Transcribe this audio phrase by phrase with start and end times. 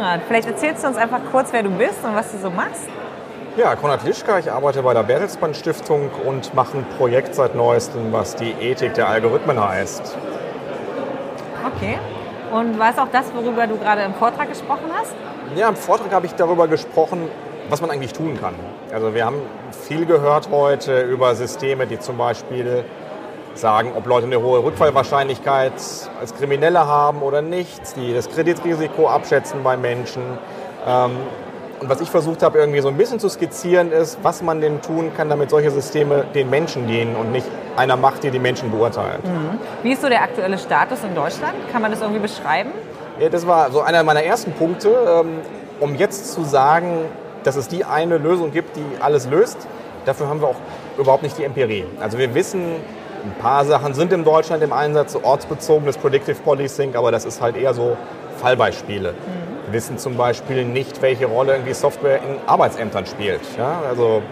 [0.00, 2.88] Konrad, vielleicht erzählst du uns einfach kurz, wer du bist und was du so machst.
[3.58, 8.10] Ja, Konrad Lischka, ich arbeite bei der Bertelsmann Stiftung und mache ein Projekt seit neuestem,
[8.10, 10.16] was die Ethik der Algorithmen heißt.
[11.76, 11.98] Okay.
[12.50, 15.12] Und war es auch das, worüber du gerade im Vortrag gesprochen hast?
[15.54, 17.28] Ja, im Vortrag habe ich darüber gesprochen,
[17.68, 18.54] was man eigentlich tun kann.
[18.94, 19.42] Also wir haben
[19.86, 22.86] viel gehört heute über Systeme, die zum Beispiel
[23.54, 25.72] sagen, ob Leute eine hohe Rückfallwahrscheinlichkeit
[26.20, 30.22] als Kriminelle haben oder nicht, die das Kreditrisiko abschätzen bei Menschen.
[30.86, 31.12] Ähm,
[31.80, 34.82] und was ich versucht habe, irgendwie so ein bisschen zu skizzieren, ist, was man denn
[34.82, 38.70] tun kann, damit solche Systeme den Menschen dienen und nicht einer Macht, die die Menschen
[38.70, 39.24] beurteilt.
[39.24, 39.58] Mhm.
[39.82, 41.54] Wie ist so der aktuelle Status in Deutschland?
[41.72, 42.70] Kann man das irgendwie beschreiben?
[43.18, 45.38] Ja, das war so einer meiner ersten Punkte, ähm,
[45.80, 47.06] um jetzt zu sagen,
[47.44, 49.66] dass es die eine Lösung gibt, die alles löst.
[50.04, 50.56] Dafür haben wir auch
[50.98, 51.86] überhaupt nicht die Empirie.
[52.00, 52.76] Also wir wissen,
[53.24, 57.40] ein paar Sachen sind in Deutschland im Einsatz, so ortsbezogenes Predictive Policing, aber das ist
[57.40, 57.96] halt eher so
[58.40, 59.12] Fallbeispiele.
[59.12, 59.66] Mhm.
[59.66, 63.40] Wir wissen zum Beispiel nicht, welche Rolle irgendwie Software in Arbeitsämtern spielt.
[63.56, 63.82] Ja?
[63.88, 64.22] Also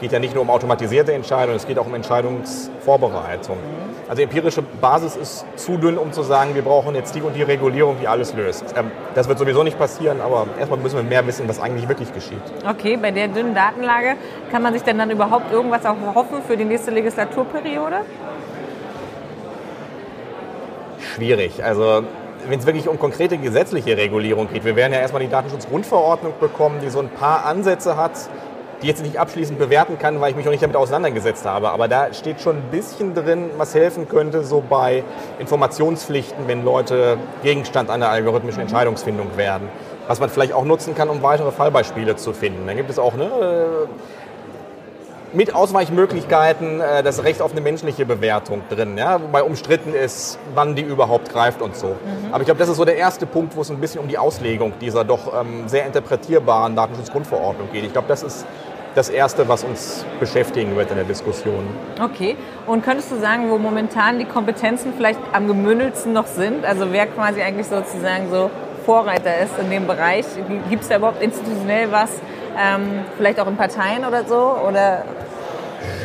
[0.00, 3.56] geht ja nicht nur um automatisierte Entscheidungen, es geht auch um Entscheidungsvorbereitung.
[3.56, 3.88] Mhm.
[4.08, 7.42] Also empirische Basis ist zu dünn, um zu sagen, wir brauchen jetzt die und die
[7.42, 8.74] Regulierung, die alles löst.
[8.76, 12.12] Ähm, das wird sowieso nicht passieren, aber erstmal müssen wir mehr wissen, was eigentlich wirklich
[12.14, 12.40] geschieht.
[12.66, 14.14] Okay, bei der dünnen Datenlage
[14.50, 17.96] kann man sich denn dann überhaupt irgendwas auch hoffen für die nächste Legislaturperiode?
[20.98, 21.62] Schwierig.
[21.62, 22.02] Also
[22.48, 26.80] wenn es wirklich um konkrete gesetzliche Regulierung geht, wir werden ja erstmal die Datenschutzgrundverordnung bekommen,
[26.82, 28.12] die so ein paar Ansätze hat,
[28.82, 31.70] die jetzt nicht abschließend bewerten kann, weil ich mich noch nicht damit auseinandergesetzt habe.
[31.70, 35.04] Aber da steht schon ein bisschen drin, was helfen könnte, so bei
[35.38, 39.68] Informationspflichten, wenn Leute Gegenstand einer algorithmischen Entscheidungsfindung werden.
[40.06, 42.66] Was man vielleicht auch nutzen kann, um weitere Fallbeispiele zu finden.
[42.66, 43.28] Dann gibt es auch ne,
[45.32, 50.74] mit Ausweichmöglichkeiten äh, das Recht auf eine menschliche Bewertung drin, ja, wobei umstritten ist, wann
[50.74, 51.88] die überhaupt greift und so.
[51.88, 52.32] Mhm.
[52.32, 54.18] Aber ich glaube, das ist so der erste Punkt, wo es ein bisschen um die
[54.18, 57.84] Auslegung dieser doch ähm, sehr interpretierbaren Datenschutzgrundverordnung geht.
[57.84, 58.46] Ich glaube, das ist
[58.94, 61.64] das Erste, was uns beschäftigen wird in der Diskussion.
[62.02, 62.36] Okay.
[62.66, 66.64] Und könntest du sagen, wo momentan die Kompetenzen vielleicht am gemündelsten noch sind?
[66.64, 68.50] Also wer quasi eigentlich sozusagen so
[68.84, 70.24] Vorreiter ist in dem Bereich?
[70.70, 72.10] Gibt es da überhaupt institutionell was?
[72.58, 74.56] Ähm, vielleicht auch in Parteien oder so?
[74.66, 75.04] Oder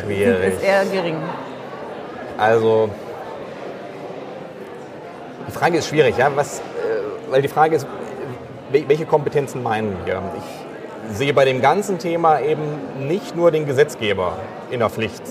[0.02, 0.54] Schwierig.
[0.54, 1.16] ist eher gering?
[2.36, 2.90] Also,
[5.48, 6.30] die Frage ist schwierig, ja?
[6.34, 6.62] Was, äh,
[7.30, 7.86] weil die Frage ist,
[8.70, 10.22] welche Kompetenzen meinen wir?
[10.36, 10.63] Ich
[11.12, 12.62] sehe bei dem ganzen Thema eben
[13.06, 14.32] nicht nur den Gesetzgeber
[14.70, 15.22] in der Pflicht.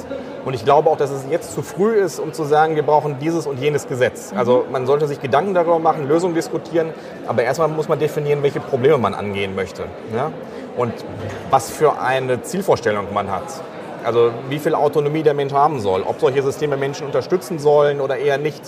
[0.45, 3.17] Und ich glaube auch, dass es jetzt zu früh ist, um zu sagen, wir brauchen
[3.19, 4.31] dieses und jenes Gesetz.
[4.31, 4.37] Mhm.
[4.37, 6.89] Also man sollte sich Gedanken darüber machen, Lösungen diskutieren,
[7.27, 9.83] aber erstmal muss man definieren, welche Probleme man angehen möchte.
[10.13, 10.31] Ja?
[10.75, 10.93] Und
[11.49, 13.43] was für eine Zielvorstellung man hat.
[14.03, 18.17] Also wie viel Autonomie der Mensch haben soll, ob solche Systeme Menschen unterstützen sollen oder
[18.17, 18.61] eher nicht.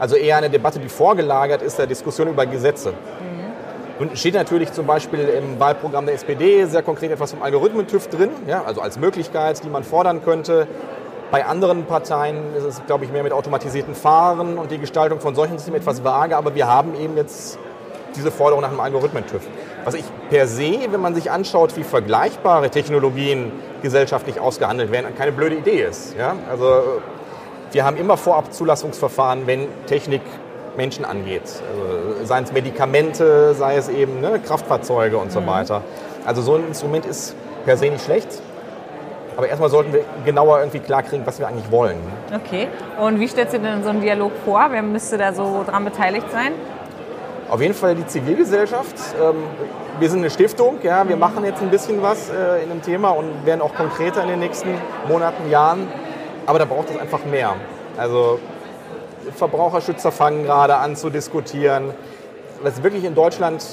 [0.00, 2.92] Also eher eine Debatte, die vorgelagert ist der Diskussion über Gesetze.
[4.00, 8.30] Nun steht natürlich zum Beispiel im Wahlprogramm der SPD sehr konkret etwas vom Algorithmen-TÜV drin,
[8.46, 10.66] ja, also als Möglichkeit, die man fordern könnte.
[11.30, 15.34] Bei anderen Parteien ist es, glaube ich, mehr mit automatisierten Fahren und die Gestaltung von
[15.34, 17.58] solchen Systemen etwas vage, aber wir haben eben jetzt
[18.16, 19.42] diese Forderung nach einem Algorithmen-TÜV.
[19.84, 23.52] Was ich per se, wenn man sich anschaut, wie vergleichbare Technologien
[23.82, 26.16] gesellschaftlich ausgehandelt werden, keine blöde Idee ist.
[26.16, 26.36] Ja?
[26.50, 27.02] Also
[27.72, 30.22] wir haben immer vorab Zulassungsverfahren, wenn Technik
[30.76, 31.42] Menschen angeht.
[31.42, 35.46] Also, seien es Medikamente, sei es eben ne, Kraftfahrzeuge und so mhm.
[35.46, 35.82] weiter.
[36.24, 38.28] Also so ein Instrument ist per se nicht schlecht.
[39.36, 41.96] Aber erstmal sollten wir genauer irgendwie klarkriegen, was wir eigentlich wollen.
[42.34, 42.68] Okay.
[43.00, 44.66] Und wie stellst du denn so einen Dialog vor?
[44.70, 46.52] Wer müsste da so dran beteiligt sein?
[47.48, 48.94] Auf jeden Fall die Zivilgesellschaft.
[49.20, 49.36] Ähm,
[49.98, 53.10] wir sind eine Stiftung, ja, wir machen jetzt ein bisschen was äh, in dem Thema
[53.10, 54.68] und werden auch konkreter in den nächsten
[55.08, 55.88] Monaten, Jahren.
[56.46, 57.54] Aber da braucht es einfach mehr.
[57.96, 58.38] Also
[59.36, 61.94] Verbraucherschützer fangen gerade an zu diskutieren.
[62.62, 63.64] Was wirklich in Deutschland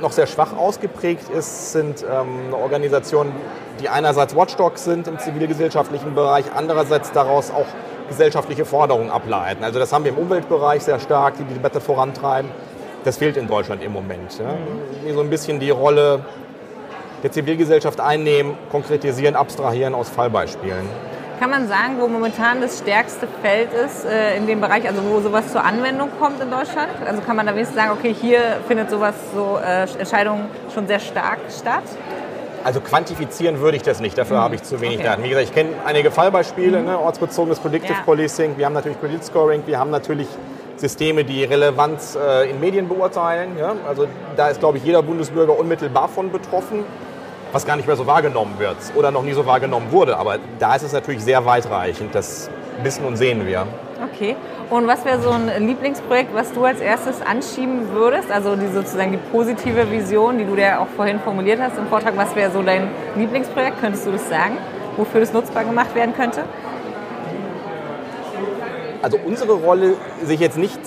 [0.00, 3.32] noch sehr schwach ausgeprägt ist, sind ähm, Organisationen,
[3.80, 7.66] die einerseits Watchdogs sind im zivilgesellschaftlichen Bereich, andererseits daraus auch
[8.08, 9.64] gesellschaftliche Forderungen ableiten.
[9.64, 12.50] Also das haben wir im Umweltbereich sehr stark, die die Debatte vorantreiben
[13.04, 14.38] das fehlt in Deutschland im Moment.
[14.38, 14.46] Ja.
[14.46, 15.14] Mhm.
[15.14, 16.24] So ein bisschen die Rolle
[17.22, 20.88] der Zivilgesellschaft einnehmen, konkretisieren, abstrahieren aus Fallbeispielen.
[21.40, 25.20] Kann man sagen, wo momentan das stärkste Feld ist äh, in dem Bereich, also wo
[25.20, 26.90] sowas zur Anwendung kommt in Deutschland?
[27.06, 31.00] Also kann man da wenigstens sagen, okay, hier findet sowas, so äh, Entscheidungen schon sehr
[31.00, 31.82] stark statt?
[32.62, 34.42] Also quantifizieren würde ich das nicht, dafür mhm.
[34.42, 35.06] habe ich zu wenig okay.
[35.06, 35.24] Daten.
[35.24, 36.86] Wie gesagt, ich kenne einige Fallbeispiele, mhm.
[36.86, 38.04] ne, ortsbezogenes Predictive ja.
[38.04, 40.28] Policing, wir haben natürlich Credit Scoring, wir haben natürlich
[40.76, 43.56] Systeme, die Relevanz äh, in Medien beurteilen.
[43.58, 43.74] Ja?
[43.88, 46.84] Also da ist, glaube ich, jeder Bundesbürger unmittelbar von betroffen,
[47.54, 50.16] was gar nicht mehr so wahrgenommen wird oder noch nie so wahrgenommen wurde.
[50.16, 52.12] Aber da ist es natürlich sehr weitreichend.
[52.12, 52.50] Das
[52.82, 53.66] wissen und sehen wir.
[54.12, 54.34] Okay.
[54.70, 58.30] Und was wäre so ein Lieblingsprojekt, was du als erstes anschieben würdest?
[58.32, 62.16] Also die sozusagen die positive Vision, die du ja auch vorhin formuliert hast im Vortrag.
[62.16, 63.80] Was wäre so dein Lieblingsprojekt?
[63.80, 64.58] Könntest du das sagen?
[64.96, 66.42] Wofür das nutzbar gemacht werden könnte?
[69.00, 70.80] Also unsere Rolle, sich jetzt nicht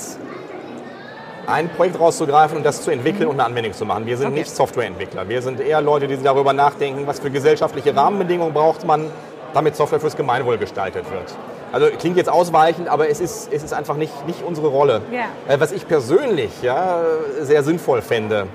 [1.47, 4.05] ein Projekt rauszugreifen und das zu entwickeln und eine Anwendung zu machen.
[4.05, 4.39] Wir sind okay.
[4.39, 5.29] nicht Softwareentwickler.
[5.29, 9.09] Wir sind eher Leute, die darüber nachdenken, was für gesellschaftliche Rahmenbedingungen braucht man,
[9.53, 11.33] damit Software fürs Gemeinwohl gestaltet wird.
[11.71, 15.01] Also klingt jetzt ausweichend, aber es ist, es ist einfach nicht, nicht unsere Rolle.
[15.11, 15.59] Yeah.
[15.59, 17.01] Was ich persönlich ja,
[17.41, 18.47] sehr sinnvoll fände,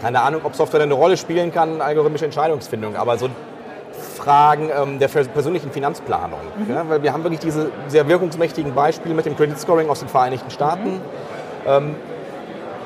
[0.00, 3.28] keine Ahnung, ob Software eine Rolle spielen kann, algorithmische Entscheidungsfindung, aber so
[4.16, 6.40] Fragen ähm, der persönlichen Finanzplanung.
[6.56, 6.74] Mhm.
[6.74, 10.08] Ja, weil wir haben wirklich diese sehr wirkungsmächtigen Beispiele mit dem Credit Scoring aus den
[10.08, 10.94] Vereinigten Staaten.
[10.94, 11.00] Mhm.
[11.66, 11.94] Ähm,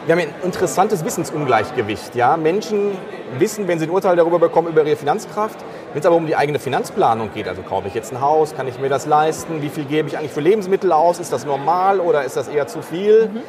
[0.07, 2.15] wir haben ein interessantes Wissensungleichgewicht.
[2.15, 2.37] Ja?
[2.37, 2.93] Menschen
[3.39, 5.59] wissen, wenn sie ein Urteil darüber bekommen, über ihre Finanzkraft.
[5.93, 8.69] Wenn es aber um die eigene Finanzplanung geht, also kaufe ich jetzt ein Haus, kann
[8.69, 12.01] ich mir das leisten, wie viel gebe ich eigentlich für Lebensmittel aus, ist das normal
[12.01, 13.29] oder ist das eher zu viel?
[13.29, 13.43] Mhm.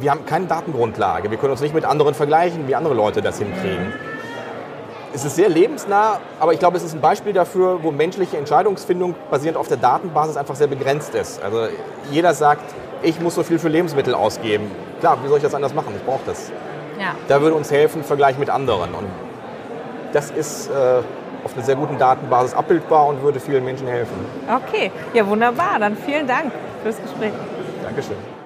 [0.00, 3.38] Wir haben keine Datengrundlage, wir können uns nicht mit anderen vergleichen, wie andere Leute das
[3.38, 3.92] hinkriegen.
[5.12, 9.14] Es ist sehr lebensnah, aber ich glaube, es ist ein Beispiel dafür, wo menschliche Entscheidungsfindung
[9.30, 11.42] basierend auf der Datenbasis einfach sehr begrenzt ist.
[11.42, 11.66] Also
[12.10, 12.62] jeder sagt,
[13.02, 14.70] ich muss so viel für Lebensmittel ausgeben.
[15.00, 15.92] Klar, wie soll ich das anders machen?
[15.96, 16.50] Ich brauche das.
[16.98, 17.14] Ja.
[17.28, 18.94] Da würde uns helfen, Vergleich mit anderen.
[18.94, 19.06] Und
[20.12, 21.02] das ist äh,
[21.44, 24.16] auf einer sehr guten Datenbasis abbildbar und würde vielen Menschen helfen.
[24.48, 25.78] Okay, ja wunderbar.
[25.78, 26.52] Dann vielen Dank
[26.82, 27.32] fürs Gespräch.
[27.84, 28.37] Dankeschön.